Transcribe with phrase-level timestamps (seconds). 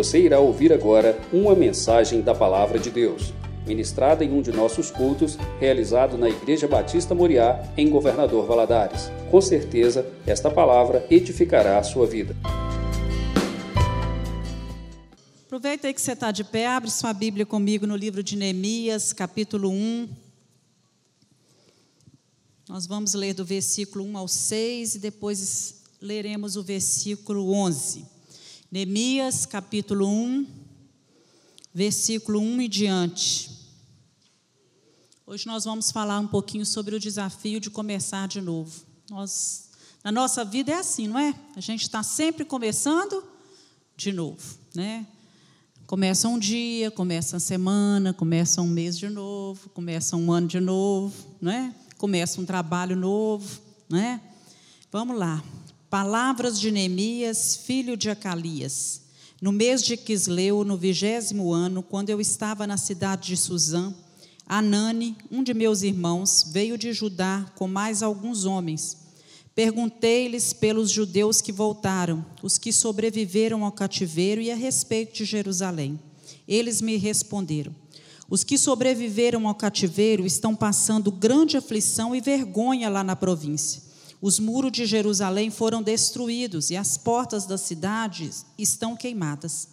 [0.00, 3.34] Você irá ouvir agora uma mensagem da Palavra de Deus,
[3.66, 9.10] ministrada em um de nossos cultos, realizado na Igreja Batista Moriá, em Governador Valadares.
[9.30, 12.34] Com certeza, esta palavra edificará a sua vida.
[15.44, 19.12] Aproveita aí que você está de pé, abre sua Bíblia comigo no livro de Neemias,
[19.12, 20.08] capítulo 1.
[22.70, 28.19] Nós vamos ler do versículo 1 ao 6 e depois leremos o versículo 11.
[28.72, 30.46] Neemias, capítulo 1,
[31.74, 33.50] versículo 1 e diante.
[35.26, 38.86] Hoje nós vamos falar um pouquinho sobre o desafio de começar de novo.
[39.10, 39.70] Nós,
[40.04, 41.34] na nossa vida é assim, não é?
[41.56, 43.24] A gente está sempre começando
[43.96, 45.04] de novo, né?
[45.84, 50.60] Começa um dia, começa a semana, começa um mês de novo, começa um ano de
[50.60, 51.74] novo, não é?
[51.98, 54.20] Começa um trabalho novo, não é?
[54.92, 55.42] Vamos lá.
[55.90, 59.00] Palavras de Neemias, filho de Acalias.
[59.42, 63.92] No mês de Quisleu, no vigésimo ano, quando eu estava na cidade de Suzã,
[64.46, 68.98] Anani, um de meus irmãos, veio de Judá com mais alguns homens.
[69.52, 75.98] Perguntei-lhes pelos judeus que voltaram, os que sobreviveram ao cativeiro e a respeito de Jerusalém.
[76.46, 77.74] Eles me responderam:
[78.28, 83.89] Os que sobreviveram ao cativeiro estão passando grande aflição e vergonha lá na província
[84.22, 89.68] os muros de Jerusalém foram destruídos e as portas das cidades estão queimadas.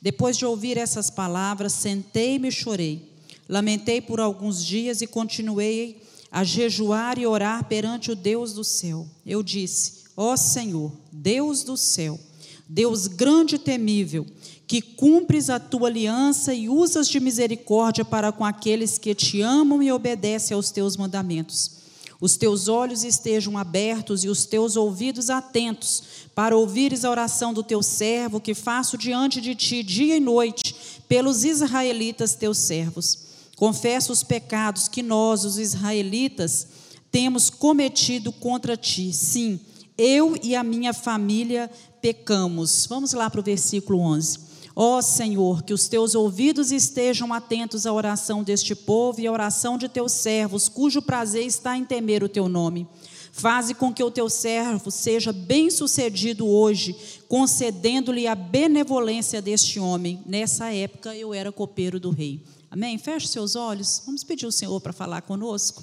[0.00, 3.12] Depois de ouvir essas palavras, sentei-me e chorei.
[3.48, 9.06] Lamentei por alguns dias e continuei a jejuar e orar perante o Deus do céu.
[9.26, 12.18] Eu disse: Ó Senhor, Deus do céu,
[12.66, 14.26] Deus grande e temível,
[14.66, 19.82] que cumpres a tua aliança e usas de misericórdia para com aqueles que te amam
[19.82, 21.81] e obedecem aos teus mandamentos
[22.22, 26.04] os teus olhos estejam abertos e os teus ouvidos atentos
[26.36, 30.72] para ouvires a oração do teu servo que faço diante de ti dia e noite
[31.08, 33.18] pelos israelitas teus servos.
[33.56, 36.68] Confesso os pecados que nós, os israelitas,
[37.10, 39.12] temos cometido contra ti.
[39.12, 39.58] Sim,
[39.98, 41.68] eu e a minha família
[42.00, 42.86] pecamos.
[42.88, 44.51] Vamos lá para o versículo 11.
[44.74, 49.32] Ó oh, Senhor, que os teus ouvidos estejam atentos à oração deste povo e à
[49.32, 52.88] oração de teus servos, cujo prazer está em temer o teu nome.
[53.32, 56.94] Faze com que o teu servo seja bem-sucedido hoje,
[57.28, 60.22] concedendo-lhe a benevolência deste homem.
[60.26, 62.42] Nessa época eu era copeiro do rei.
[62.70, 62.96] Amém?
[62.98, 64.02] Feche seus olhos.
[64.04, 65.82] Vamos pedir ao Senhor para falar conosco.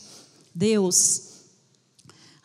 [0.54, 1.30] Deus,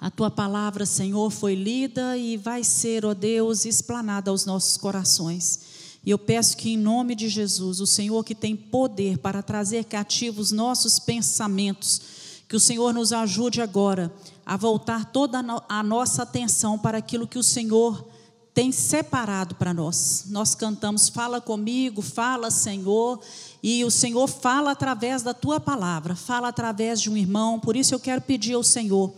[0.00, 5.60] a tua palavra, Senhor, foi lida e vai ser, ó Deus, explanada aos nossos corações.
[6.06, 9.84] E eu peço que, em nome de Jesus, o Senhor que tem poder para trazer
[9.84, 12.00] cativos nossos pensamentos,
[12.48, 14.12] que o Senhor nos ajude agora
[14.44, 18.06] a voltar toda a nossa atenção para aquilo que o Senhor
[18.53, 20.26] tem separado para nós.
[20.28, 23.21] Nós cantamos, fala comigo, fala, Senhor,
[23.62, 27.94] e o Senhor fala através da tua palavra, fala através de um irmão, por isso
[27.94, 29.12] eu quero pedir ao Senhor,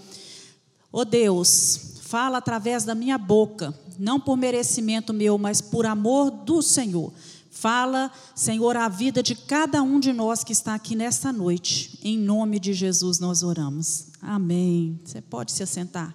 [0.90, 6.30] ó oh Deus, fala através da minha boca, não por merecimento meu, mas por amor
[6.30, 7.12] do Senhor.
[7.50, 11.98] Fala, Senhor, a vida de cada um de nós que está aqui nesta noite.
[12.04, 14.08] Em nome de Jesus nós oramos.
[14.22, 15.00] Amém.
[15.04, 16.14] Você pode se assentar.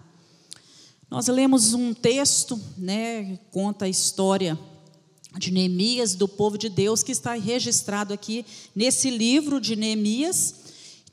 [1.10, 4.58] Nós lemos um texto, né, conta a história
[5.38, 10.56] de Neemias, do povo de Deus, que está registrado aqui nesse livro de Neemias,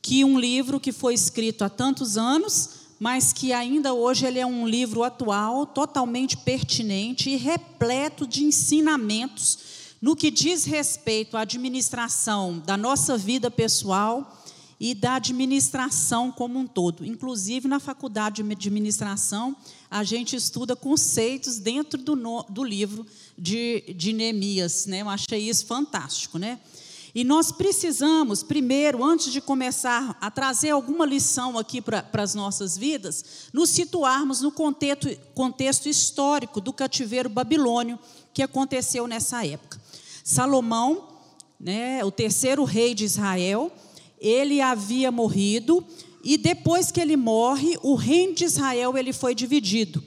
[0.00, 4.47] que um livro que foi escrito há tantos anos, mas que ainda hoje ele é
[4.47, 9.59] um livro atual, totalmente pertinente e repleto de ensinamentos
[10.00, 14.37] no que diz respeito à administração da nossa vida pessoal
[14.81, 17.04] e da administração como um todo.
[17.04, 19.56] Inclusive, na faculdade de administração,
[19.91, 23.04] a gente estuda conceitos dentro do, no, do livro
[23.37, 24.87] de, de Neemias.
[24.87, 25.03] Né?
[25.03, 26.38] Eu achei isso fantástico.
[26.38, 26.60] Né?
[27.18, 32.78] E nós precisamos, primeiro, antes de começar a trazer alguma lição aqui para as nossas
[32.78, 37.98] vidas, nos situarmos no contexto, contexto histórico do cativeiro babilônio
[38.32, 39.81] que aconteceu nessa época.
[40.22, 41.08] Salomão,
[41.58, 43.72] né, o terceiro rei de Israel,
[44.20, 45.84] ele havia morrido
[46.22, 50.00] e depois que ele morre, o reino de Israel ele foi dividido.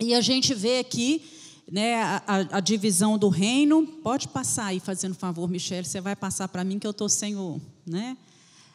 [0.00, 1.22] E a gente vê aqui
[1.70, 3.86] né, a, a, divisão do reino.
[4.02, 7.36] Pode passar aí, fazendo favor, Michele, você vai passar para mim que eu estou sem
[7.36, 7.60] o.
[7.86, 8.16] Né?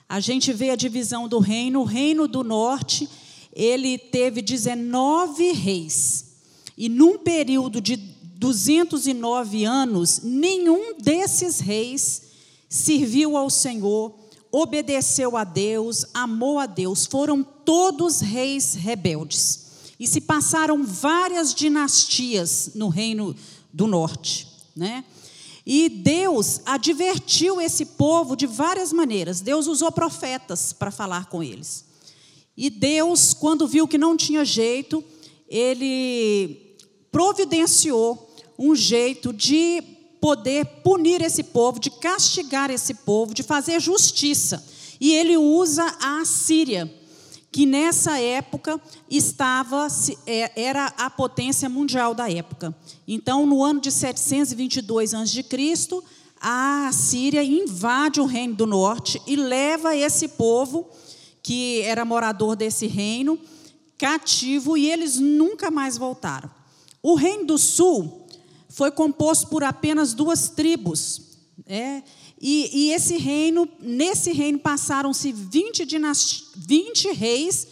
[0.07, 1.81] A gente vê a divisão do reino.
[1.81, 3.09] O reino do norte,
[3.51, 6.35] ele teve 19 reis.
[6.77, 12.21] E num período de 209 anos, nenhum desses reis
[12.69, 14.13] serviu ao Senhor,
[14.51, 17.05] obedeceu a Deus, amou a Deus.
[17.05, 19.64] Foram todos reis rebeldes.
[19.99, 23.35] E se passaram várias dinastias no reino
[23.71, 25.03] do norte, né?
[25.65, 29.41] E Deus advertiu esse povo de várias maneiras.
[29.41, 31.85] Deus usou profetas para falar com eles.
[32.55, 35.03] E Deus, quando viu que não tinha jeito,
[35.49, 36.77] ele
[37.11, 39.81] providenciou um jeito de
[40.21, 44.65] poder punir esse povo, de castigar esse povo, de fazer justiça.
[44.99, 46.91] E ele usa a Síria,
[47.55, 49.87] que nessa época estava
[50.27, 52.75] é, era a potência mundial da época.
[53.07, 56.03] Então, no ano de 722 a.C.,
[56.41, 60.89] a Síria invade o reino do norte e leva esse povo
[61.41, 63.39] que era morador desse reino
[63.97, 66.51] cativo e eles nunca mais voltaram.
[67.01, 68.27] O reino do sul
[68.67, 72.03] foi composto por apenas duas tribos, é,
[72.47, 75.83] e, e, esse reino, nesse reino passaram-se 20,
[76.55, 77.67] 20 reis,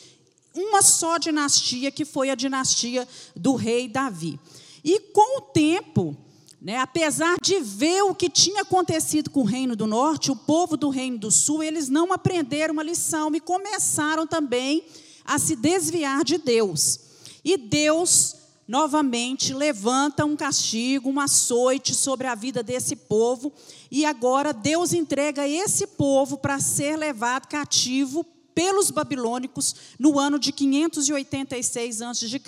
[0.52, 4.40] uma só dinastia, que foi a dinastia do rei Davi.
[4.84, 6.18] E com o tempo,
[6.60, 10.76] né, apesar de ver o que tinha acontecido com o Reino do Norte, o povo
[10.76, 14.84] do Reino do Sul, eles não aprenderam uma lição e começaram também
[15.24, 17.00] a se desviar de Deus.
[17.46, 18.38] E Deus,
[18.68, 23.52] novamente, levanta um castigo, um açoite sobre a vida desse povo,
[23.92, 30.52] e agora Deus entrega esse povo para ser levado cativo pelos babilônicos no ano de
[30.52, 32.42] 586 a.C.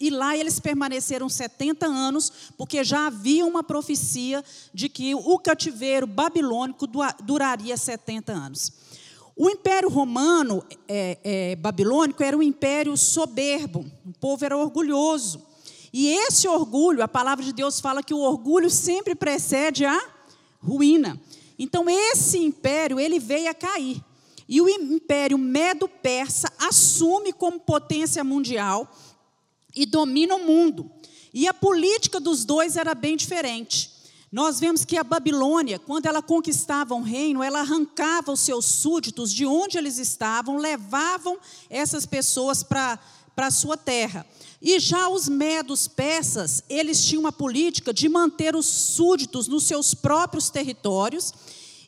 [0.00, 4.44] E lá eles permaneceram 70 anos, porque já havia uma profecia
[4.74, 6.86] de que o cativeiro babilônico
[7.22, 8.72] duraria 70 anos.
[9.34, 15.51] O Império Romano é, é, babilônico era um império soberbo, o povo era orgulhoso.
[15.92, 20.00] E esse orgulho, a palavra de Deus fala que o orgulho sempre precede a
[20.58, 21.20] ruína.
[21.58, 24.02] Então esse império ele veio a cair.
[24.48, 28.90] E o Império Medo-Persa assume como potência mundial
[29.74, 30.90] e domina o mundo.
[31.32, 33.90] E a política dos dois era bem diferente.
[34.30, 39.32] Nós vemos que a Babilônia, quando ela conquistava um reino, ela arrancava os seus súditos
[39.32, 42.98] de onde eles estavam, levavam essas pessoas para
[43.36, 44.26] a sua terra.
[44.62, 49.92] E já os medos persas, eles tinham uma política de manter os súditos nos seus
[49.92, 51.34] próprios territórios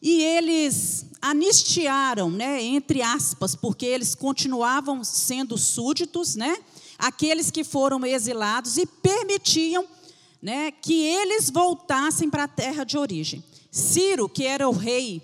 [0.03, 6.59] e eles anistiaram, né, entre aspas, porque eles continuavam sendo súditos, né,
[6.99, 9.87] aqueles que foram exilados e permitiam,
[10.43, 13.43] né, que eles voltassem para a terra de origem.
[13.71, 15.23] Ciro, que era o rei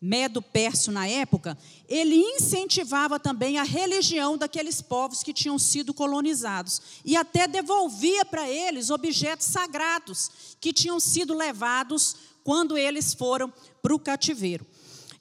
[0.00, 7.16] medo-perso na época, ele incentivava também a religião daqueles povos que tinham sido colonizados e
[7.16, 13.52] até devolvia para eles objetos sagrados que tinham sido levados quando eles foram
[13.82, 14.66] para o cativeiro.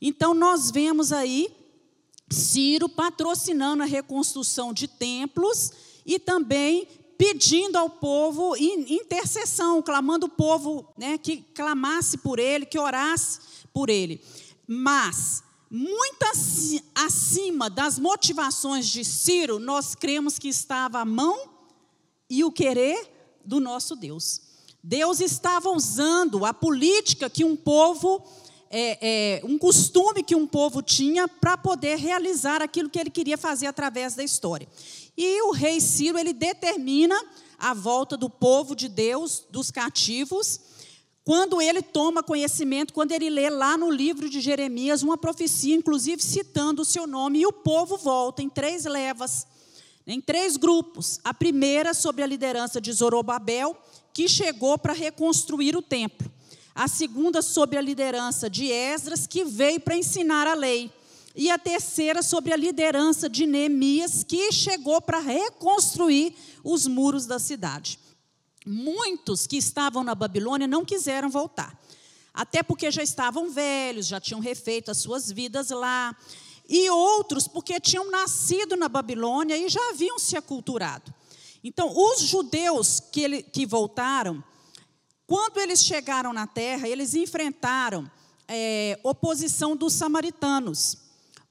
[0.01, 1.53] Então, nós vemos aí
[2.31, 5.71] Ciro patrocinando a reconstrução de templos
[6.05, 6.87] e também
[7.17, 13.39] pedindo ao povo intercessão, clamando o povo né, que clamasse por ele, que orasse
[13.73, 14.21] por ele.
[14.71, 16.23] Mas, muito
[16.93, 21.49] acima das motivações de Ciro, nós cremos que estava a mão
[22.29, 24.41] e o querer do nosso Deus.
[24.83, 28.23] Deus estava usando a política que um povo,
[28.69, 33.39] é, é, um costume que um povo tinha para poder realizar aquilo que ele queria
[33.39, 34.69] fazer através da história.
[35.17, 37.19] E o rei Ciro, ele determina
[37.57, 40.59] a volta do povo de Deus, dos cativos,
[41.29, 46.23] quando ele toma conhecimento, quando ele lê lá no livro de Jeremias uma profecia, inclusive
[46.23, 49.45] citando o seu nome, e o povo volta em três levas,
[50.07, 51.19] em três grupos.
[51.23, 53.77] A primeira, sob a liderança de Zorobabel,
[54.11, 56.31] que chegou para reconstruir o templo.
[56.73, 60.91] A segunda, sob a liderança de Esdras, que veio para ensinar a lei.
[61.35, 66.33] E a terceira, sob a liderança de Neemias, que chegou para reconstruir
[66.63, 67.99] os muros da cidade.
[68.65, 71.79] Muitos que estavam na Babilônia não quiseram voltar,
[72.33, 76.15] até porque já estavam velhos, já tinham refeito as suas vidas lá,
[76.67, 81.13] e outros porque tinham nascido na Babilônia e já haviam se aculturado.
[81.63, 84.43] Então, os judeus que, ele, que voltaram,
[85.25, 88.09] quando eles chegaram na terra, eles enfrentaram
[88.47, 90.97] é, oposição dos samaritanos.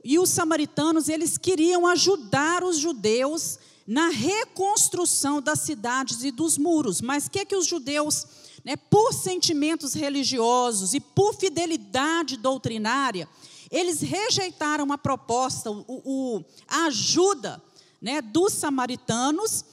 [0.02, 7.00] E os samaritanos, eles queriam ajudar os judeus na reconstrução das cidades e dos muros.
[7.00, 8.26] Mas o que, que os judeus,
[8.62, 13.26] né, por sentimentos religiosos e por fidelidade doutrinária,
[13.70, 17.62] eles rejeitaram a proposta, o, o, a ajuda
[17.98, 19.64] né, dos samaritanos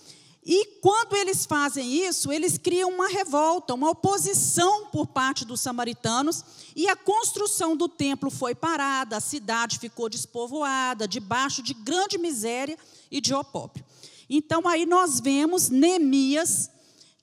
[0.45, 6.45] e quando eles fazem isso, eles criam uma revolta, uma oposição por parte dos samaritanos,
[6.75, 12.77] e a construção do templo foi parada, a cidade ficou despovoada, debaixo de grande miséria
[13.09, 13.83] e de opróbrio.
[14.29, 16.69] Então aí nós vemos Neemias,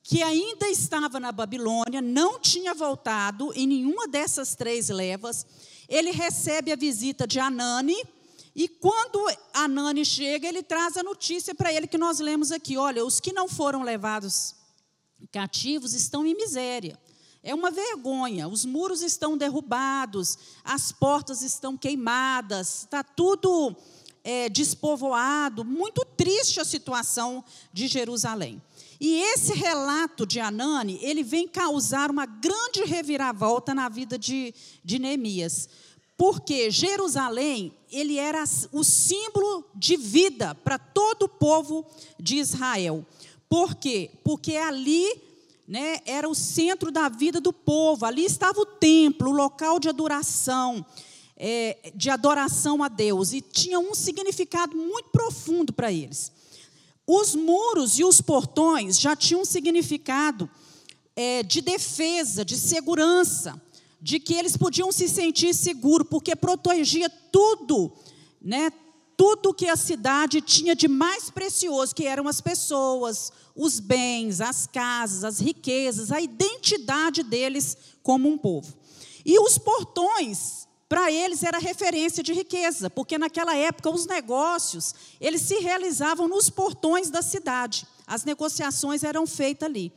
[0.03, 5.47] que ainda estava na Babilônia, não tinha voltado em nenhuma dessas três levas.
[5.89, 7.97] Ele recebe a visita de Anani,
[8.55, 9.19] e quando
[9.55, 13.33] Anani chega, ele traz a notícia para ele que nós lemos aqui: olha, os que
[13.33, 14.55] não foram levados
[15.31, 16.99] cativos estão em miséria.
[17.43, 18.47] É uma vergonha.
[18.47, 23.75] Os muros estão derrubados, as portas estão queimadas, está tudo
[24.25, 25.65] é, despovoado.
[25.65, 28.61] Muito triste a situação de Jerusalém.
[29.01, 34.99] E esse relato de Anani, ele vem causar uma grande reviravolta na vida de, de
[34.99, 35.69] Neemias.
[36.17, 41.85] Porque Jerusalém, ele era o símbolo de vida para todo o povo
[42.17, 43.05] de Israel.
[43.49, 44.09] Por quê?
[44.23, 45.05] Porque ali
[45.67, 48.07] né, era o centro da vida do povo.
[48.07, 50.87] Ali estava o templo, o local de adoração,
[51.45, 53.33] é, de adoração a Deus.
[53.33, 56.31] E tinha um significado muito profundo para eles.
[57.05, 60.49] Os muros e os portões já tinham um significado
[61.17, 63.61] é, de defesa, de segurança,
[64.01, 67.93] de que eles podiam se sentir seguros, porque protegia tudo,
[68.41, 68.71] né,
[69.17, 74.69] tudo que a cidade tinha de mais precioso, que eram as pessoas, os bens, as
[74.69, 78.73] casas, as riquezas, a identidade deles como um povo.
[79.25, 85.41] E os portões, para eles era referência de riqueza, porque naquela época os negócios, eles
[85.41, 87.87] se realizavam nos portões da cidade.
[88.07, 89.91] As negociações eram feitas ali.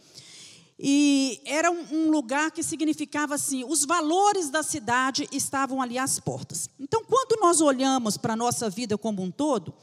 [0.80, 6.70] E era um, lugar que significava assim: os valores da cidade estavam ali às portas.
[6.80, 9.74] Então, quando nós olhamos para a nossa vida como um todo,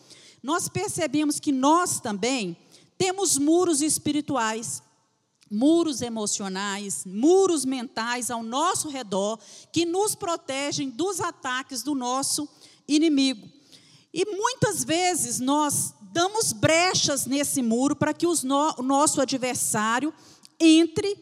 [0.43, 2.57] nós percebemos que nós também
[2.97, 4.83] temos muros espirituais,
[5.53, 9.39] muros emocionais, muros mentais ao nosso redor,
[9.71, 12.49] que nos protegem dos ataques do nosso
[12.89, 13.47] inimigo.
[14.15, 20.13] E muitas vezes nós damos brechas nesse muro para que no, o nosso adversário
[20.59, 21.17] entre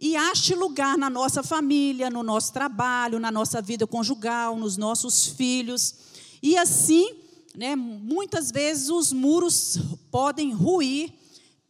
[0.00, 5.26] e ache lugar na nossa família, no nosso trabalho, na nossa vida conjugal, nos nossos
[5.26, 5.94] filhos.
[6.40, 7.16] E assim,
[7.56, 9.76] né, muitas vezes os muros
[10.12, 11.12] podem ruir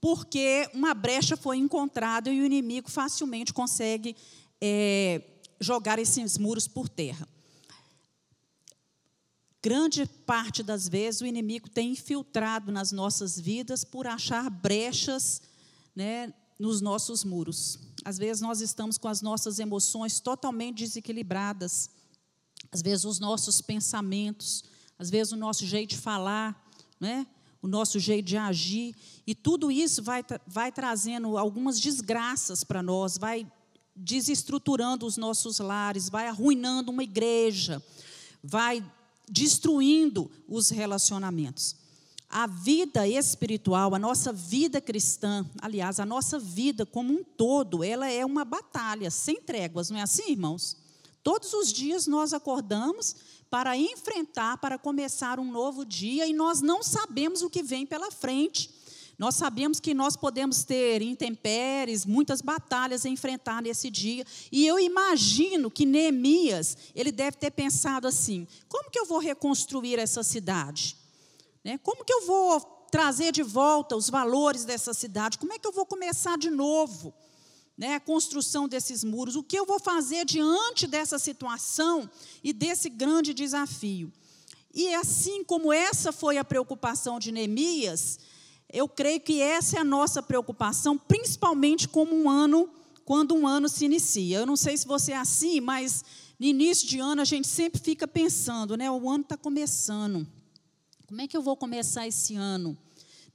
[0.00, 4.16] porque uma brecha foi encontrada e o inimigo facilmente consegue
[4.60, 5.22] é,
[5.60, 7.26] jogar esses muros por terra.
[9.60, 15.42] Grande parte das vezes o inimigo tem infiltrado nas nossas vidas por achar brechas
[15.96, 17.78] né, nos nossos muros.
[18.04, 21.90] Às vezes nós estamos com as nossas emoções totalmente desequilibradas.
[22.70, 24.64] Às vezes os nossos pensamentos,
[24.96, 27.26] às vezes o nosso jeito de falar, né?
[27.62, 28.94] O nosso jeito de agir.
[29.26, 33.46] E tudo isso vai, vai trazendo algumas desgraças para nós, vai
[33.94, 37.82] desestruturando os nossos lares, vai arruinando uma igreja,
[38.42, 38.84] vai
[39.28, 41.76] destruindo os relacionamentos
[42.28, 48.10] a vida espiritual, a nossa vida cristã, aliás, a nossa vida como um todo, ela
[48.10, 50.76] é uma batalha sem tréguas, não é assim, irmãos?
[51.22, 53.16] Todos os dias nós acordamos
[53.50, 58.10] para enfrentar, para começar um novo dia e nós não sabemos o que vem pela
[58.10, 58.70] frente.
[59.18, 64.24] Nós sabemos que nós podemos ter intempéries, muitas batalhas a enfrentar nesse dia.
[64.52, 69.98] E eu imagino que Neemias, ele deve ter pensado assim: como que eu vou reconstruir
[69.98, 70.96] essa cidade?
[71.64, 71.78] Né?
[71.78, 72.60] Como que eu vou
[72.92, 75.36] trazer de volta os valores dessa cidade?
[75.36, 77.12] Como é que eu vou começar de novo
[77.78, 79.36] né, a construção desses muros?
[79.36, 82.10] O que eu vou fazer diante dessa situação
[82.42, 84.12] e desse grande desafio?
[84.74, 88.18] E assim como essa foi a preocupação de Neemias,
[88.70, 92.68] eu creio que essa é a nossa preocupação, principalmente como um ano,
[93.04, 94.38] quando um ano se inicia.
[94.38, 96.04] Eu não sei se você é assim, mas
[96.38, 98.90] no início de ano a gente sempre fica pensando, né?
[98.90, 100.26] O ano está começando.
[101.06, 102.76] Como é que eu vou começar esse ano?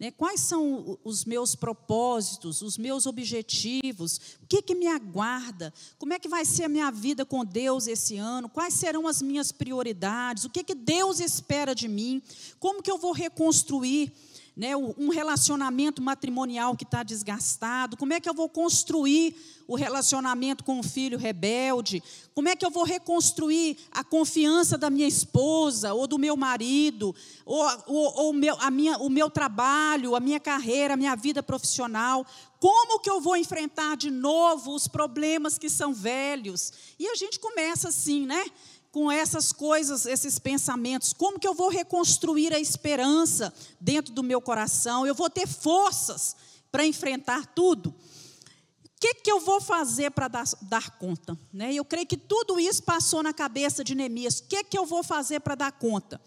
[0.04, 0.12] Né?
[0.12, 4.18] Quais são os meus propósitos, os meus objetivos?
[4.44, 5.74] O que, que me aguarda?
[5.98, 8.50] Como é que vai ser a minha vida com Deus esse ano?
[8.50, 10.44] Quais serão as minhas prioridades?
[10.44, 12.22] O que, que Deus espera de mim?
[12.60, 14.12] Como que eu vou reconstruir
[14.56, 17.98] né, um relacionamento matrimonial que está desgastado?
[17.98, 19.36] Como é que eu vou construir
[19.68, 22.04] o relacionamento com o filho rebelde?
[22.36, 27.16] Como é que eu vou reconstruir a confiança da minha esposa ou do meu marido,
[27.46, 31.42] ou, ou, ou meu, a minha, o meu trabalho, a minha carreira, a minha vida
[31.42, 32.26] profissional?
[32.60, 36.72] Como que eu vou enfrentar de novo os problemas que são velhos?
[37.00, 38.46] E a gente começa assim, né?
[38.94, 41.14] Com essas coisas, esses pensamentos?
[41.14, 45.06] Como que eu vou reconstruir a esperança dentro do meu coração?
[45.06, 46.36] Eu vou ter forças
[46.72, 47.90] para enfrentar tudo?
[47.90, 51.36] O que, que eu vou fazer para dar, dar, conta?
[51.52, 51.74] Né?
[51.74, 54.38] Eu creio que tudo isso passou na cabeça de Neemias.
[54.38, 56.22] O que, que eu vou fazer para dar conta?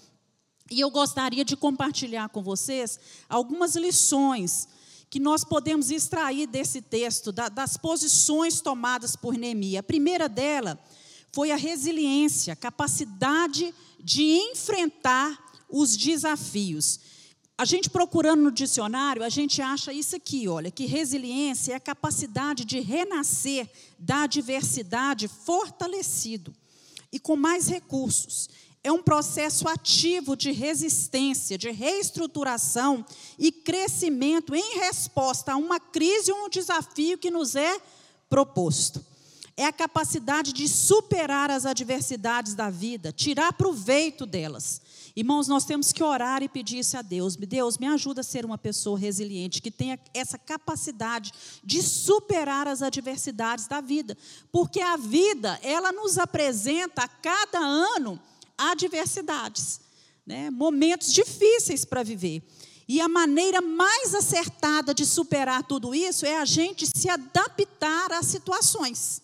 [0.68, 4.66] E eu gostaria de compartilhar com vocês algumas lições
[5.08, 9.78] que nós podemos extrair desse texto, da, das posições tomadas por Neemias.
[9.78, 10.76] A primeira dela
[11.36, 15.38] foi a resiliência, capacidade de enfrentar
[15.68, 16.98] os desafios.
[17.58, 21.80] A gente procurando no dicionário, a gente acha isso aqui, olha, que resiliência é a
[21.80, 26.54] capacidade de renascer da adversidade fortalecido
[27.12, 28.48] e com mais recursos.
[28.82, 33.04] É um processo ativo de resistência, de reestruturação
[33.38, 37.78] e crescimento em resposta a uma crise ou um desafio que nos é
[38.26, 39.04] proposto
[39.56, 44.82] é a capacidade de superar as adversidades da vida, tirar proveito delas.
[45.16, 47.36] Irmãos, nós temos que orar e pedir isso a Deus.
[47.36, 51.32] Deus, me ajuda a ser uma pessoa resiliente, que tenha essa capacidade
[51.64, 54.14] de superar as adversidades da vida.
[54.52, 58.20] Porque a vida, ela nos apresenta a cada ano
[58.58, 59.80] adversidades,
[60.26, 60.50] né?
[60.50, 62.42] momentos difíceis para viver.
[62.86, 68.26] E a maneira mais acertada de superar tudo isso é a gente se adaptar às
[68.26, 69.22] situações.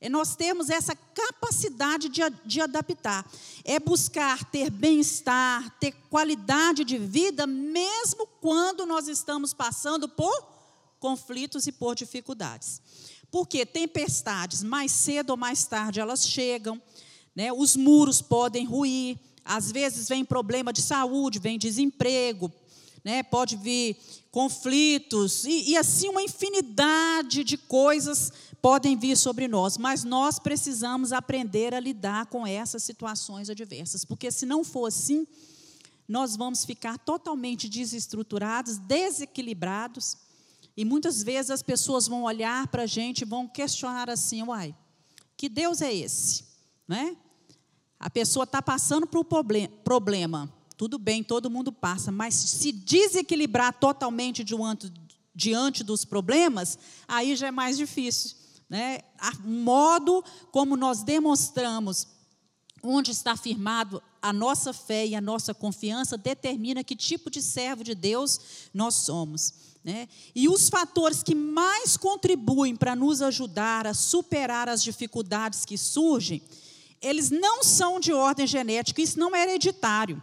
[0.00, 3.28] É nós temos essa capacidade de, de adaptar.
[3.64, 10.46] É buscar ter bem-estar, ter qualidade de vida, mesmo quando nós estamos passando por
[11.00, 12.80] conflitos e por dificuldades.
[13.30, 16.80] Porque tempestades, mais cedo ou mais tarde, elas chegam,
[17.34, 17.52] né?
[17.52, 22.52] os muros podem ruir, às vezes vem problema de saúde, vem desemprego,
[23.04, 23.22] né?
[23.22, 23.96] pode vir
[24.30, 31.12] conflitos, e, e assim uma infinidade de coisas podem vir sobre nós, mas nós precisamos
[31.12, 35.26] aprender a lidar com essas situações adversas, porque se não for assim,
[36.08, 40.16] nós vamos ficar totalmente desestruturados, desequilibrados,
[40.76, 44.74] e muitas vezes as pessoas vão olhar para a gente e vão questionar assim: uai,
[45.36, 46.44] que Deus é esse?
[46.86, 47.16] Né?
[47.98, 53.72] A pessoa está passando por um problema, tudo bem, todo mundo passa, mas se desequilibrar
[53.72, 54.92] totalmente diante,
[55.34, 58.36] diante dos problemas, aí já é mais difícil.
[58.68, 59.00] Né?
[59.44, 62.08] O modo como nós demonstramos
[62.82, 67.84] onde está firmado a nossa fé e a nossa confiança determina que tipo de servo
[67.84, 68.40] de Deus
[68.72, 69.54] nós somos.
[69.84, 70.08] Né?
[70.34, 76.42] E os fatores que mais contribuem para nos ajudar a superar as dificuldades que surgem,
[77.00, 80.20] eles não são de ordem genética, isso não é hereditário.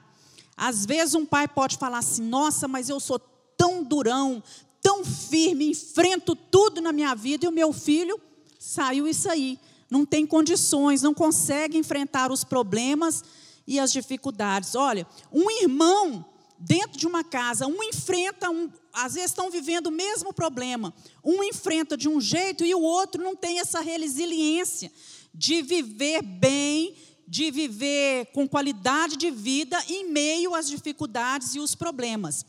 [0.56, 3.20] Às vezes um pai pode falar assim: nossa, mas eu sou
[3.58, 4.44] tão durão,
[4.82, 8.20] tão firme, enfrento tudo na minha vida, e o meu filho
[8.64, 9.60] saiu isso aí.
[9.92, 13.24] Não tem condições, não consegue enfrentar os problemas
[13.68, 14.74] e as dificuldades.
[14.74, 16.26] Olha, um irmão
[16.58, 20.94] dentro de uma casa, um enfrenta, um, às vezes estão vivendo o mesmo problema.
[21.24, 24.90] Um enfrenta de um jeito e o outro não tem essa resiliência
[25.34, 26.96] de viver bem,
[27.28, 32.46] de viver com qualidade de vida em meio às dificuldades e os problemas.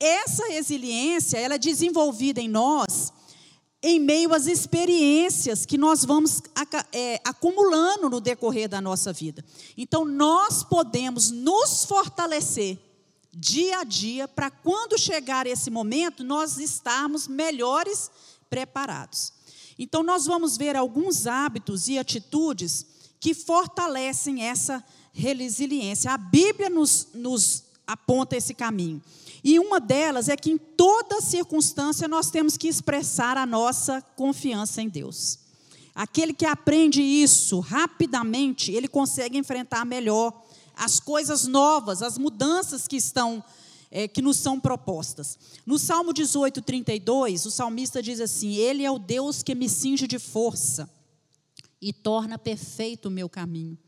[0.00, 3.12] Essa resiliência, ela é desenvolvida em nós
[3.86, 6.40] em meio às experiências que nós vamos
[6.90, 9.44] é, acumulando no decorrer da nossa vida.
[9.76, 12.78] Então, nós podemos nos fortalecer
[13.30, 18.10] dia a dia para quando chegar esse momento nós estarmos melhores
[18.48, 19.34] preparados.
[19.78, 22.86] Então, nós vamos ver alguns hábitos e atitudes
[23.20, 26.10] que fortalecem essa resiliência.
[26.10, 29.02] A Bíblia nos, nos aponta esse caminho.
[29.44, 34.80] E uma delas é que em toda circunstância nós temos que expressar a nossa confiança
[34.80, 35.38] em Deus.
[35.94, 40.42] Aquele que aprende isso rapidamente, ele consegue enfrentar melhor
[40.74, 43.44] as coisas novas, as mudanças que estão
[43.90, 45.38] é, que nos são propostas.
[45.64, 50.08] No Salmo 18, 32, o salmista diz assim: Ele é o Deus que me cinge
[50.08, 50.90] de força
[51.80, 53.78] e torna perfeito o meu caminho.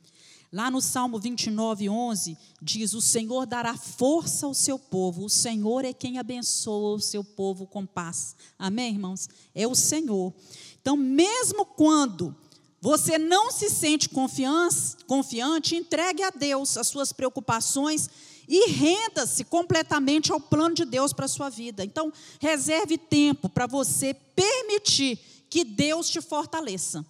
[0.53, 5.85] Lá no Salmo 29, 11, diz: O Senhor dará força ao seu povo, o Senhor
[5.85, 8.37] é quem abençoa o seu povo com paz.
[8.59, 9.29] Amém, irmãos?
[9.55, 10.33] É o Senhor.
[10.81, 12.35] Então, mesmo quando
[12.81, 18.09] você não se sente confiante, entregue a Deus as suas preocupações
[18.49, 21.85] e renda-se completamente ao plano de Deus para a sua vida.
[21.85, 25.19] Então, reserve tempo para você permitir
[25.51, 27.05] que Deus te fortaleça.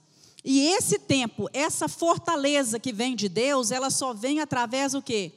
[0.49, 5.33] E esse tempo, essa fortaleza que vem de Deus, ela só vem através do quê?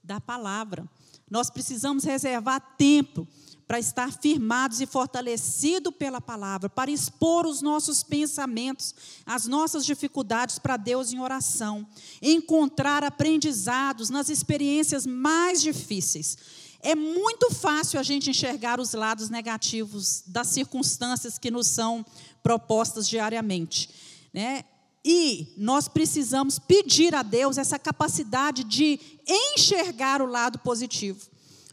[0.00, 0.88] Da palavra.
[1.28, 3.26] Nós precisamos reservar tempo
[3.66, 8.94] para estar firmados e fortalecidos pela palavra, para expor os nossos pensamentos,
[9.26, 11.84] as nossas dificuldades para Deus em oração,
[12.22, 16.38] encontrar aprendizados nas experiências mais difíceis.
[16.78, 22.06] É muito fácil a gente enxergar os lados negativos das circunstâncias que nos são
[22.40, 24.03] propostas diariamente.
[24.34, 24.64] Né?
[25.04, 31.20] E nós precisamos pedir a Deus essa capacidade de enxergar o lado positivo.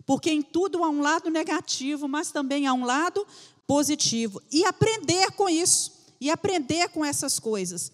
[0.05, 3.25] Porque em tudo há um lado negativo, mas também há um lado
[3.65, 4.41] positivo.
[4.51, 7.91] E aprender com isso, e aprender com essas coisas.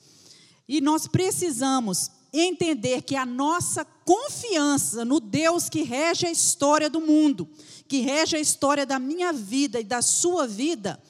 [0.67, 6.99] E nós precisamos entender que a nossa confiança no Deus que rege a história do
[6.99, 7.47] mundo,
[7.87, 11.01] que rege a história da minha vida e da sua vida,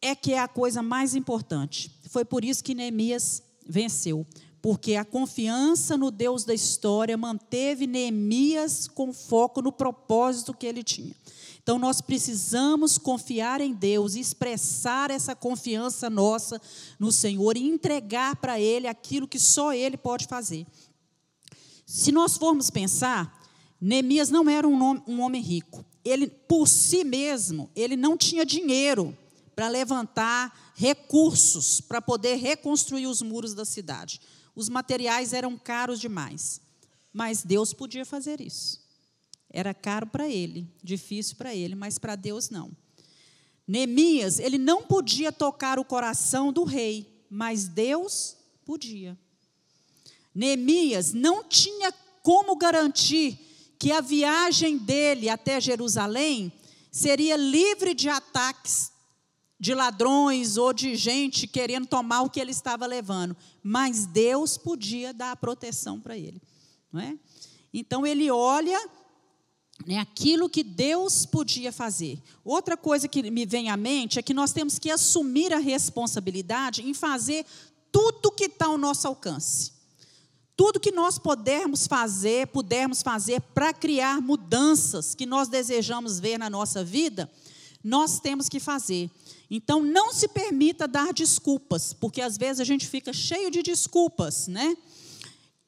[0.00, 1.90] é que é a coisa mais importante.
[2.08, 4.26] Foi por isso que Neemias venceu,
[4.62, 10.82] porque a confiança no Deus da história manteve Neemias com foco no propósito que ele
[10.82, 11.14] tinha.
[11.62, 16.58] Então nós precisamos confiar em Deus, expressar essa confiança nossa
[16.98, 20.66] no Senhor e entregar para Ele aquilo que só Ele pode fazer.
[21.84, 23.38] Se nós formos pensar,
[23.80, 25.84] Neemias não era um, homem rico.
[26.04, 29.14] Ele, por si mesmo, ele não tinha dinheiro
[29.58, 34.20] para levantar recursos para poder reconstruir os muros da cidade.
[34.54, 36.60] Os materiais eram caros demais.
[37.12, 38.80] Mas Deus podia fazer isso.
[39.50, 42.70] Era caro para ele, difícil para ele, mas para Deus não.
[43.66, 49.18] Neemias, ele não podia tocar o coração do rei, mas Deus podia.
[50.32, 51.92] Neemias não tinha
[52.22, 56.52] como garantir que a viagem dele até Jerusalém
[56.92, 58.96] seria livre de ataques
[59.58, 65.12] de ladrões ou de gente querendo tomar o que ele estava levando, mas Deus podia
[65.12, 66.40] dar a proteção para ele,
[66.92, 67.18] não é?
[67.72, 68.78] Então ele olha
[69.86, 72.22] né, aquilo que Deus podia fazer.
[72.44, 76.82] Outra coisa que me vem à mente é que nós temos que assumir a responsabilidade
[76.82, 77.44] em fazer
[77.90, 79.72] tudo que está ao nosso alcance.
[80.56, 86.50] Tudo que nós pudermos fazer, pudermos fazer para criar mudanças que nós desejamos ver na
[86.50, 87.30] nossa vida,
[87.88, 89.10] nós temos que fazer.
[89.50, 94.46] Então, não se permita dar desculpas, porque às vezes a gente fica cheio de desculpas,
[94.46, 94.76] né?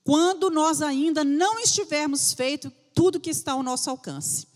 [0.05, 4.47] Quando nós ainda não estivermos feito tudo que está ao nosso alcance.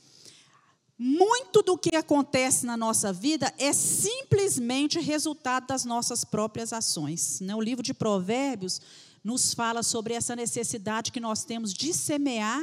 [0.98, 7.40] Muito do que acontece na nossa vida é simplesmente resultado das nossas próprias ações.
[7.40, 7.55] Né?
[7.55, 8.81] O livro de Provérbios
[9.22, 12.62] nos fala sobre essa necessidade que nós temos de semear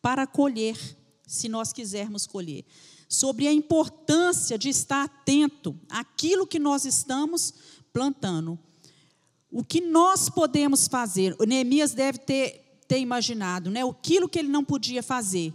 [0.00, 0.78] para colher,
[1.26, 2.64] se nós quisermos colher.
[3.08, 7.54] Sobre a importância de estar atento àquilo que nós estamos
[7.92, 8.58] plantando.
[9.50, 11.34] O que nós podemos fazer?
[11.40, 13.82] O Neemias deve ter ter imaginado, né?
[13.84, 15.52] Aquilo que ele não podia fazer,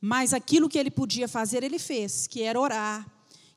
[0.00, 3.08] mas aquilo que ele podia fazer, ele fez, que era orar,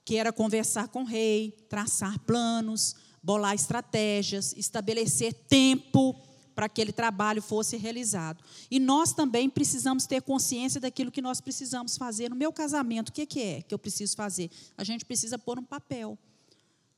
[0.05, 6.15] que era conversar com o rei, traçar planos, bolar estratégias, estabelecer tempo
[6.57, 8.43] para que aquele trabalho fosse realizado.
[8.71, 12.31] E nós também precisamos ter consciência daquilo que nós precisamos fazer.
[12.31, 14.49] No meu casamento, o que, que é que eu preciso fazer?
[14.75, 16.17] A gente precisa pôr um papel.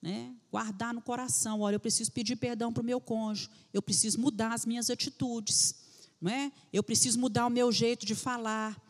[0.02, 0.34] Né?
[0.50, 4.54] Guardar no coração, olha, eu preciso pedir perdão para o meu cônjuge, eu preciso mudar
[4.54, 5.76] as minhas atitudes,
[6.22, 6.54] não é?
[6.72, 8.82] Eu preciso mudar o meu jeito de falar.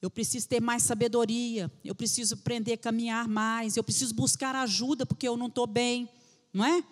[0.00, 1.68] Eu preciso ter mais sabedoria.
[1.84, 3.76] Eu preciso aprender a caminhar mais.
[3.76, 6.08] Eu preciso buscar ajuda porque eu não estou bem,
[6.52, 6.84] não é?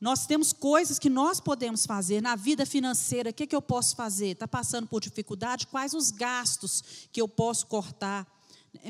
[0.00, 3.30] Nós temos coisas que nós podemos fazer na vida financeira.
[3.30, 4.28] O que, que eu posso fazer?
[4.28, 5.66] Está passando por dificuldade?
[5.66, 8.26] Quais os gastos que eu posso cortar?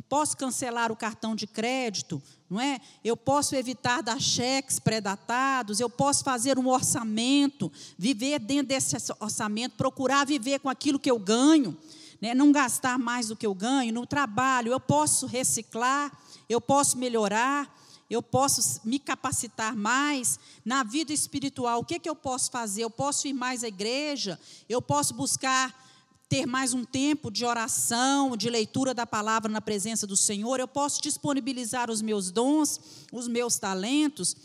[0.08, 2.78] Posso cancelar o cartão de crédito, não é?
[3.02, 9.76] Eu posso evitar dar cheques pré-datados, eu posso fazer um orçamento, viver dentro desse orçamento,
[9.76, 11.76] procurar viver com aquilo que eu ganho,
[12.20, 12.34] né?
[12.34, 13.94] não gastar mais do que eu ganho.
[13.94, 16.12] No trabalho, eu posso reciclar,
[16.48, 17.72] eu posso melhorar,
[18.10, 20.38] eu posso me capacitar mais.
[20.64, 22.84] Na vida espiritual, o que, é que eu posso fazer?
[22.84, 25.86] Eu posso ir mais à igreja, eu posso buscar
[26.28, 30.68] ter mais um tempo de oração, de leitura da palavra na presença do Senhor, eu
[30.68, 32.78] posso disponibilizar os meus dons,
[33.10, 34.36] os meus talentos.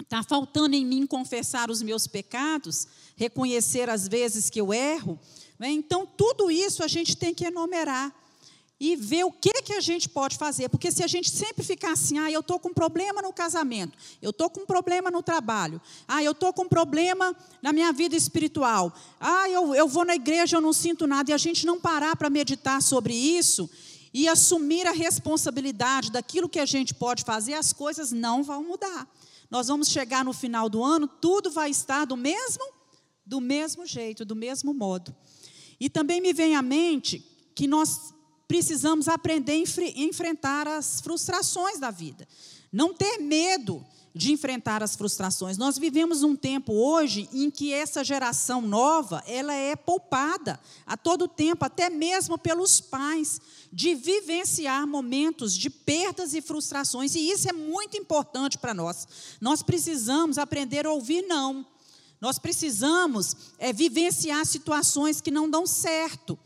[0.00, 5.20] Está faltando em mim confessar os meus pecados, reconhecer as vezes que eu erro.
[5.58, 5.70] Né?
[5.70, 8.14] Então, tudo isso a gente tem que enumerar
[8.80, 10.70] e ver o que, que a gente pode fazer.
[10.70, 14.30] Porque se a gente sempre ficar assim, ah, eu estou com problema no casamento, eu
[14.30, 18.90] estou com problema no trabalho, ah, eu estou com problema na minha vida espiritual,
[19.20, 22.16] ah, eu, eu vou na igreja, eu não sinto nada, e a gente não parar
[22.16, 23.68] para meditar sobre isso
[24.14, 29.06] e assumir a responsabilidade daquilo que a gente pode fazer, as coisas não vão mudar.
[29.50, 32.64] Nós vamos chegar no final do ano, tudo vai estar do mesmo,
[33.26, 35.14] do mesmo jeito, do mesmo modo.
[35.78, 38.14] E também me vem à mente que nós
[38.50, 42.26] precisamos aprender a enfrentar as frustrações da vida.
[42.72, 45.56] Não ter medo de enfrentar as frustrações.
[45.56, 51.28] Nós vivemos um tempo hoje em que essa geração nova, ela é poupada a todo
[51.28, 53.40] tempo, até mesmo pelos pais,
[53.72, 59.06] de vivenciar momentos de perdas e frustrações, e isso é muito importante para nós.
[59.40, 61.64] Nós precisamos aprender a ouvir não.
[62.20, 66.36] Nós precisamos é, vivenciar situações que não dão certo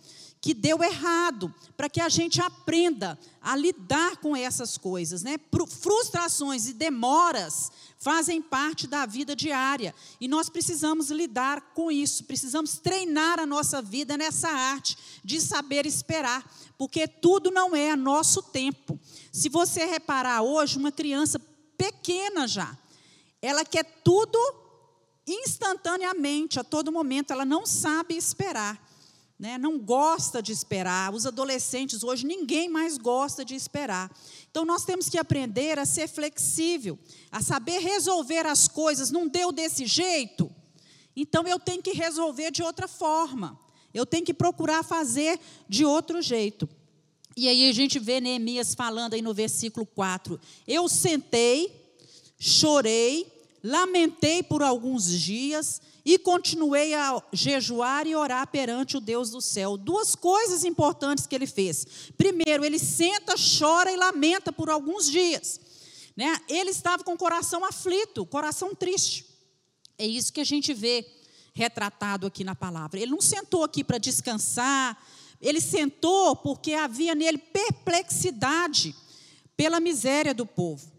[0.45, 5.39] que deu errado, para que a gente aprenda a lidar com essas coisas, né?
[5.81, 12.77] Frustrações e demoras fazem parte da vida diária e nós precisamos lidar com isso, precisamos
[12.77, 16.45] treinar a nossa vida nessa arte de saber esperar,
[16.77, 19.01] porque tudo não é a nosso tempo.
[19.33, 21.41] Se você reparar hoje, uma criança
[21.79, 22.77] pequena já,
[23.41, 24.39] ela quer tudo
[25.27, 28.79] instantaneamente, a todo momento, ela não sabe esperar.
[29.39, 29.59] Né?
[29.59, 31.13] Não gosta de esperar.
[31.13, 34.11] Os adolescentes hoje, ninguém mais gosta de esperar.
[34.51, 36.99] Então, nós temos que aprender a ser flexível,
[37.31, 39.11] a saber resolver as coisas.
[39.11, 40.51] Não deu desse jeito?
[41.17, 43.59] Então, eu tenho que resolver de outra forma.
[43.93, 46.69] Eu tenho que procurar fazer de outro jeito.
[47.37, 51.95] E aí a gente vê Neemias falando aí no versículo 4: Eu sentei,
[52.39, 53.27] chorei,
[53.65, 59.79] lamentei por alguns dias e continuei a jejuar e orar perante o Deus do céu.
[59.79, 62.13] Duas coisas importantes que ele fez.
[62.15, 65.59] Primeiro, ele senta, chora e lamenta por alguns dias.
[66.15, 66.39] Né?
[66.47, 69.25] Ele estava com o coração aflito, coração triste.
[69.97, 71.07] É isso que a gente vê
[71.55, 73.01] retratado aqui na palavra.
[73.01, 75.03] Ele não sentou aqui para descansar,
[75.41, 78.95] ele sentou porque havia nele perplexidade
[79.57, 80.94] pela miséria do povo.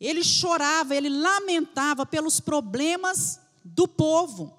[0.00, 4.54] Ele chorava, ele lamentava pelos problemas do povo.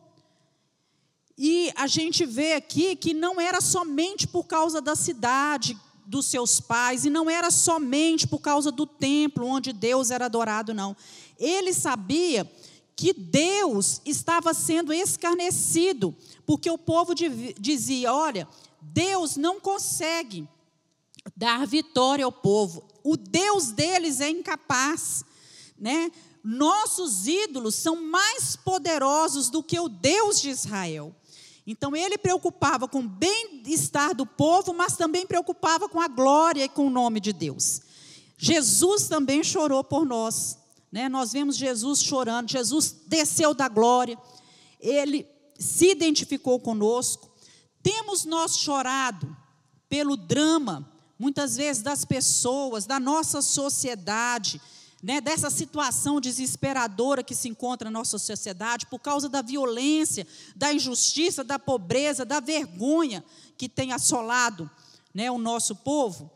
[1.38, 6.60] E a gente vê aqui que não era somente por causa da cidade dos seus
[6.60, 10.96] pais, e não era somente por causa do templo onde Deus era adorado, não.
[11.38, 12.50] Ele sabia
[12.96, 17.14] que Deus estava sendo escarnecido, porque o povo
[17.60, 18.48] dizia: olha,
[18.82, 20.48] Deus não consegue
[21.36, 25.24] dar vitória ao povo, o Deus deles é incapaz
[25.80, 26.12] né?
[26.44, 31.14] Nossos ídolos são mais poderosos do que o Deus de Israel.
[31.66, 36.70] Então ele preocupava com o bem-estar do povo, mas também preocupava com a glória e
[36.70, 37.82] com o nome de Deus.
[38.38, 40.58] Jesus também chorou por nós.
[40.90, 41.10] Né?
[41.10, 44.18] Nós vemos Jesus chorando, Jesus desceu da glória,
[44.80, 45.28] ele
[45.60, 47.30] se identificou conosco.
[47.84, 49.36] Temos nós chorado
[49.90, 54.62] pelo drama, muitas vezes, das pessoas, da nossa sociedade,
[55.02, 60.74] né, dessa situação desesperadora que se encontra na nossa sociedade por causa da violência, da
[60.74, 63.24] injustiça, da pobreza, da vergonha
[63.58, 64.70] que tem assolado
[65.14, 66.32] né, o nosso povo.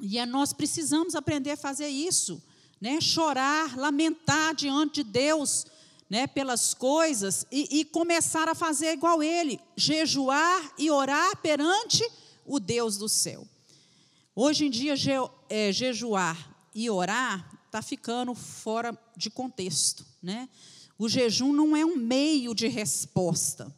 [0.00, 2.42] E é, nós precisamos aprender a fazer isso,
[2.80, 5.66] né, chorar, lamentar diante de Deus
[6.08, 12.08] né, pelas coisas e, e começar a fazer igual Ele, jejuar e orar perante
[12.46, 13.46] o Deus do céu.
[14.34, 15.10] Hoje em dia, je,
[15.48, 16.36] é, jejuar
[16.74, 20.04] e orar está ficando fora de contexto.
[20.20, 20.48] Né?
[20.98, 23.74] O jejum não é um meio de resposta.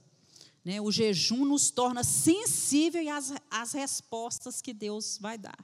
[0.65, 0.81] Né?
[0.81, 5.59] O jejum nos torna sensíveis às, às respostas que Deus vai dar.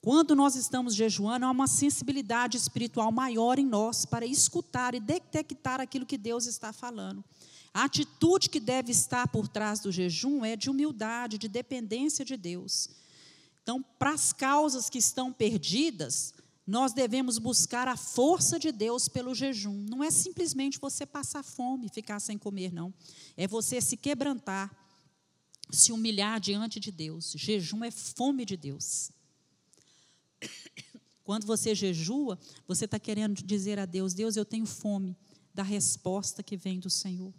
[0.00, 5.80] Quando nós estamos jejuando, há uma sensibilidade espiritual maior em nós para escutar e detectar
[5.80, 7.24] aquilo que Deus está falando.
[7.72, 12.36] A atitude que deve estar por trás do jejum é de humildade, de dependência de
[12.36, 12.88] Deus.
[13.64, 16.34] Então, para as causas que estão perdidas,
[16.66, 19.72] nós devemos buscar a força de Deus pelo jejum.
[19.88, 22.92] Não é simplesmente você passar fome, ficar sem comer, não.
[23.38, 24.70] É você se quebrantar,
[25.70, 27.32] se humilhar diante de Deus.
[27.36, 29.10] Jejum é fome de Deus.
[31.24, 35.16] Quando você jejua, você está querendo dizer a Deus: Deus, eu tenho fome
[35.54, 37.32] da resposta que vem do Senhor.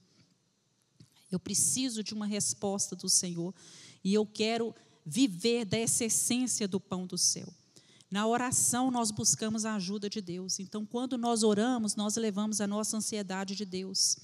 [1.32, 3.54] Eu preciso de uma resposta do Senhor.
[4.04, 4.74] E eu quero
[5.06, 7.48] viver dessa essência do pão do céu.
[8.10, 10.60] Na oração, nós buscamos a ajuda de Deus.
[10.60, 14.18] Então, quando nós oramos, nós levamos a nossa ansiedade de Deus.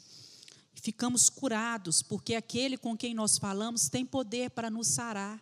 [0.73, 5.39] Ficamos curados, porque aquele com quem nós falamos tem poder para nos sarar,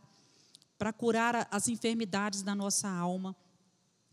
[0.77, 3.35] para curar as enfermidades da nossa alma.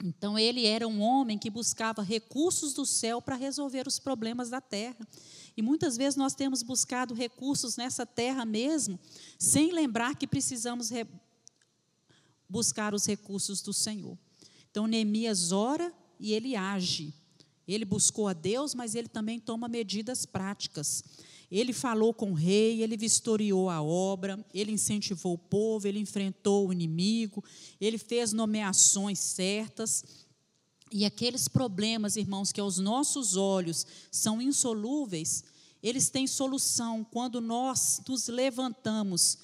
[0.04, 4.60] Então, ele era um homem que buscava recursos do céu para resolver os problemas da
[4.60, 5.06] terra.
[5.56, 8.98] E muitas vezes nós temos buscado recursos nessa terra mesmo,
[9.38, 10.90] sem lembrar que precisamos
[12.48, 14.18] buscar os recursos do Senhor.
[14.70, 17.14] Então, Neemias ora e ele age.
[17.66, 21.02] Ele buscou a Deus, mas ele também toma medidas práticas.
[21.50, 26.68] Ele falou com o rei, ele vistoriou a obra, ele incentivou o povo, ele enfrentou
[26.68, 27.42] o inimigo,
[27.80, 30.04] ele fez nomeações certas.
[30.90, 35.44] E aqueles problemas, irmãos, que aos nossos olhos são insolúveis,
[35.82, 39.38] eles têm solução quando nós nos levantamos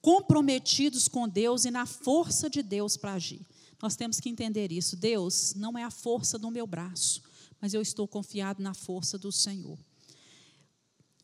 [0.00, 3.44] comprometidos com Deus e na força de Deus para agir.
[3.82, 4.96] Nós temos que entender isso.
[4.96, 7.22] Deus não é a força do meu braço,
[7.60, 9.78] mas eu estou confiado na força do Senhor.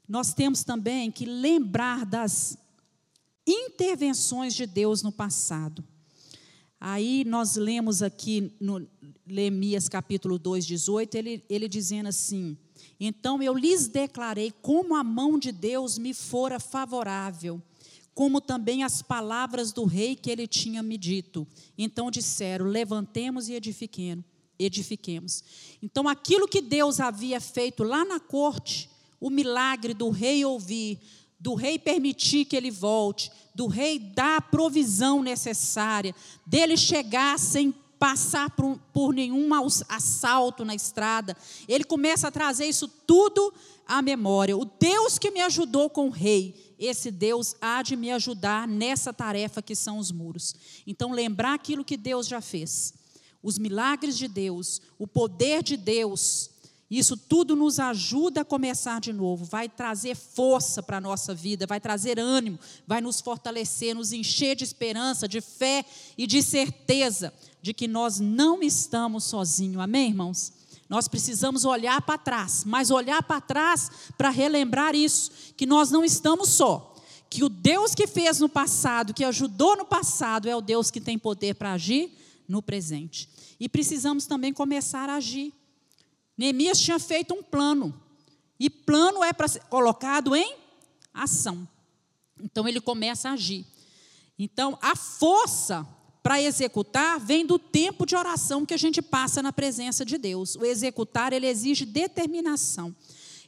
[0.06, 2.58] Nós temos também que lembrar das
[3.46, 5.84] intervenções de Deus no passado.
[6.78, 8.86] Aí nós lemos aqui no
[9.26, 12.58] Lemias capítulo 2, 18, ele, ele dizendo assim:
[13.00, 17.62] Então eu lhes declarei como a mão de Deus me fora favorável,
[18.14, 21.46] como também as palavras do rei que ele tinha me dito.
[21.78, 24.24] Então disseram: Levantemos e edifiquemos.
[24.58, 25.42] edifiquemos.
[25.82, 28.90] Então aquilo que Deus havia feito lá na corte,
[29.24, 31.00] o milagre do rei ouvir,
[31.40, 37.72] do rei permitir que ele volte, do rei dar a provisão necessária, dele chegar sem
[37.98, 39.48] passar por, por nenhum
[39.88, 41.34] assalto na estrada.
[41.66, 43.50] Ele começa a trazer isso tudo
[43.86, 44.58] à memória.
[44.58, 49.10] O Deus que me ajudou com o rei, esse Deus há de me ajudar nessa
[49.10, 50.54] tarefa que são os muros.
[50.86, 52.92] Então, lembrar aquilo que Deus já fez,
[53.42, 56.50] os milagres de Deus, o poder de Deus
[56.90, 61.66] isso tudo nos ajuda a começar de novo, vai trazer força para a nossa vida,
[61.66, 65.84] vai trazer ânimo, vai nos fortalecer, nos encher de esperança, de fé
[66.16, 69.82] e de certeza de que nós não estamos sozinhos.
[69.82, 70.52] Amém, irmãos?
[70.88, 76.04] Nós precisamos olhar para trás, mas olhar para trás para relembrar isso, que nós não
[76.04, 76.94] estamos só.
[77.30, 81.00] Que o Deus que fez no passado, que ajudou no passado, é o Deus que
[81.00, 82.12] tem poder para agir
[82.46, 83.28] no presente.
[83.58, 85.52] E precisamos também começar a agir.
[86.36, 87.94] Neemias tinha feito um plano.
[88.58, 90.56] E plano é para ser colocado em
[91.12, 91.68] ação.
[92.40, 93.66] Então ele começa a agir.
[94.38, 95.86] Então a força
[96.22, 100.56] para executar vem do tempo de oração que a gente passa na presença de Deus.
[100.56, 102.94] O executar ele exige determinação.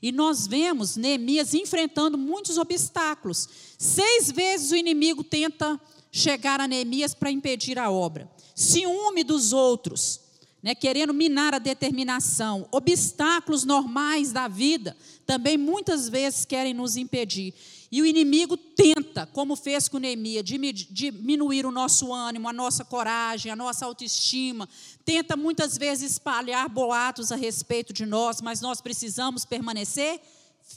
[0.03, 3.49] E nós vemos Neemias enfrentando muitos obstáculos.
[3.79, 5.81] Seis vezes o inimigo tenta
[6.13, 8.31] chegar a Neemias para impedir a obra.
[8.55, 10.26] Ciúme dos outros
[10.67, 12.67] né, querendo minar a determinação.
[12.73, 17.55] Obstáculos normais da vida também muitas vezes querem nos impedir.
[17.89, 23.53] E o inimigo tenta, como fez com Neemias, diminuir o nosso ânimo, a nossa coragem,
[23.53, 24.69] a nossa autoestima.
[25.05, 30.21] Tenta muitas vezes espalhar boatos a respeito de nós, mas nós precisamos permanecer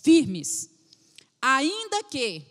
[0.03, 0.69] firmes.
[1.41, 2.43] Ainda que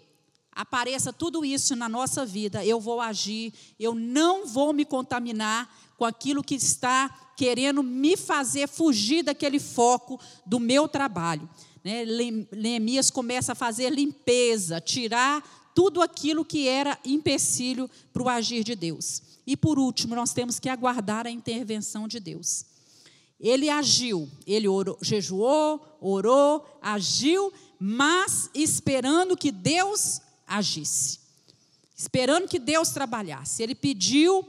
[0.50, 6.04] apareça tudo isso na nossa vida, eu vou agir, eu não vou me contaminar com
[6.04, 11.50] aquilo que está querendo me fazer fugir daquele foco do meu trabalho.
[11.84, 12.04] Né?
[12.52, 15.42] Neemias começa a fazer limpeza, tirar
[15.74, 19.22] tudo aquilo que era empecilho para o agir de Deus.
[19.44, 22.64] E por último, nós temos que aguardar a intervenção de Deus.
[23.40, 31.20] Ele agiu, ele orou, jejuou, orou, agiu, mas esperando que Deus agisse.
[31.96, 33.62] Esperando que Deus trabalhasse.
[33.62, 34.46] Ele pediu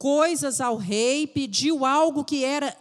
[0.00, 2.74] coisas ao rei, pediu algo que era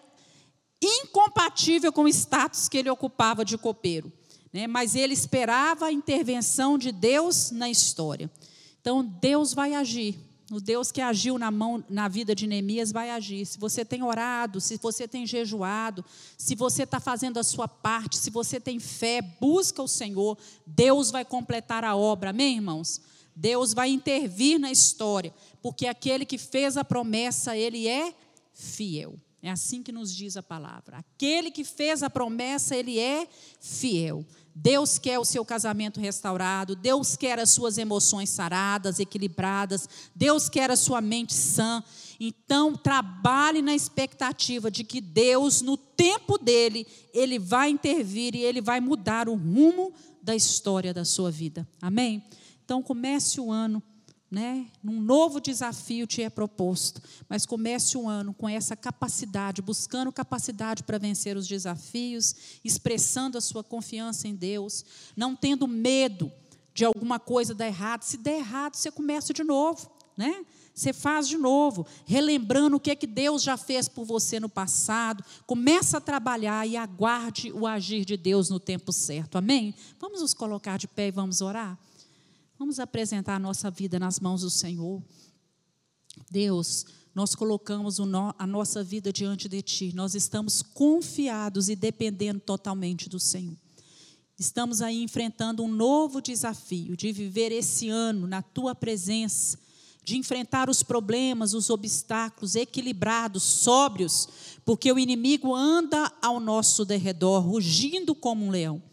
[0.82, 4.10] incompatível com o status que ele ocupava de copeiro.
[4.54, 4.68] Né?
[4.68, 8.32] Mas ele esperava a intervenção de Deus na história.
[8.80, 10.18] Então, Deus vai agir.
[10.50, 13.46] O Deus que agiu na mão, na vida de Neemias vai agir.
[13.46, 16.06] Se você tem orado, se você tem jejuado,
[16.38, 21.12] se você está fazendo a sua parte, se você tem fé, busca o Senhor, Deus
[21.12, 22.30] vai completar a obra.
[22.30, 23.02] Amém, irmãos?
[23.40, 28.14] Deus vai intervir na história, porque aquele que fez a promessa, ele é
[28.54, 29.20] fiel.
[29.42, 30.98] É assim que nos diz a palavra.
[30.98, 33.26] Aquele que fez a promessa, ele é
[33.60, 34.26] fiel.
[34.54, 40.70] Deus quer o seu casamento restaurado, Deus quer as suas emoções saradas, equilibradas, Deus quer
[40.70, 41.82] a sua mente sã.
[42.20, 48.60] Então, trabalhe na expectativa de que Deus, no tempo dele, ele vai intervir e ele
[48.60, 51.66] vai mudar o rumo da história da sua vida.
[51.82, 52.22] Amém?
[52.66, 53.82] Então, comece o ano,
[54.32, 54.68] né?
[54.84, 60.84] Num novo desafio te é proposto, mas comece o ano com essa capacidade, buscando capacidade
[60.84, 66.32] para vencer os desafios, expressando a sua confiança em Deus, não tendo medo
[66.74, 68.04] de alguma coisa dar errado.
[68.04, 70.46] Se der errado, você começa de novo, né?
[70.76, 74.48] Você faz de novo, relembrando o que é que Deus já fez por você no
[74.48, 75.26] passado.
[75.46, 79.38] Começa a trabalhar e aguarde o agir de Deus no tempo certo.
[79.38, 79.76] Amém?
[80.00, 81.78] Vamos nos colocar de pé e vamos orar.
[82.60, 85.02] Vamos apresentar a nossa vida nas mãos do Senhor.
[86.30, 88.02] Deus, nós colocamos
[88.38, 89.96] a nossa vida diante de Ti.
[89.96, 93.56] Nós estamos confiados e dependendo totalmente do Senhor.
[94.38, 99.58] Estamos aí enfrentando um novo desafio de viver esse ano na Tua presença,
[100.04, 104.28] de enfrentar os problemas, os obstáculos, equilibrados, sóbrios,
[104.66, 108.84] porque o inimigo anda ao nosso derredor, rugindo como um leão.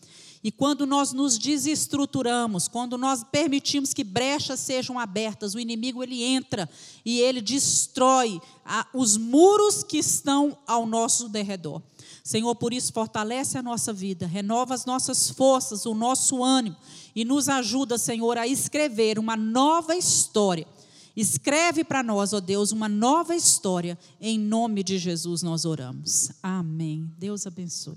[0.47, 6.23] E quando nós nos desestruturamos, quando nós permitimos que brechas sejam abertas, o inimigo ele
[6.23, 6.71] entra
[7.05, 11.83] e ele destrói a, os muros que estão ao nosso derredor.
[12.23, 16.77] Senhor, por isso fortalece a nossa vida, renova as nossas forças, o nosso ânimo
[17.13, 20.69] e nos ajuda, Senhor, a escrever uma nova história.
[21.17, 23.99] Escreve para nós, ó Deus, uma nova história.
[24.21, 26.31] Em nome de Jesus nós oramos.
[26.41, 27.11] Amém.
[27.19, 27.97] Deus abençoe.